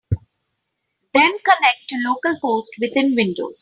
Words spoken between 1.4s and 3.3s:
connect to localhost within